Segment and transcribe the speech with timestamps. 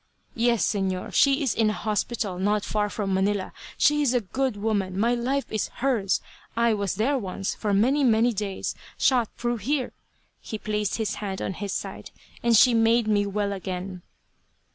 [0.33, 1.13] "Yes, Señor.
[1.13, 3.53] She is in a hospital not far from Manila.
[3.77, 4.99] She is a good woman.
[4.99, 6.21] My life is hers.
[6.57, 9.93] I was there once for many, many days, shot through here,"
[10.39, 12.09] he placed his hand on his side,
[12.41, 14.01] "and she made me well again."